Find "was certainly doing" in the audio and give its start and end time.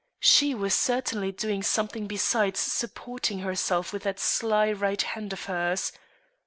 0.55-1.61